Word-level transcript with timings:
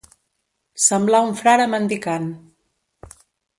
Semblar 0.85 1.19
un 1.27 1.35
frare 1.43 1.69
mendicant. 1.75 2.27